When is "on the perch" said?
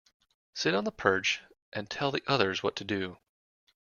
0.73-1.41